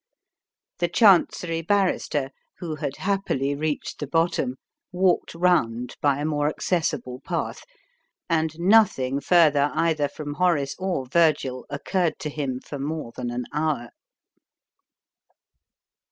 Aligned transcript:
The 0.79 0.87
Chancery 0.87 1.61
Barrister, 1.61 2.31
who 2.57 2.77
had 2.77 2.95
happily 2.97 3.53
reached 3.53 3.99
the 3.99 4.07
bottom, 4.07 4.55
walked 4.91 5.35
round 5.35 5.95
by 6.01 6.17
a 6.19 6.25
more 6.25 6.47
accessible 6.49 7.19
path, 7.23 7.61
and 8.27 8.59
nothing 8.59 9.19
further 9.21 9.69
either 9.75 10.07
from 10.09 10.33
Horace 10.33 10.73
or 10.79 11.05
Virgil 11.05 11.67
occurred 11.69 12.17
to 12.21 12.31
him 12.31 12.59
for 12.59 12.79
more 12.79 13.11
than 13.15 13.29
an 13.29 13.45
hour. 13.53 13.89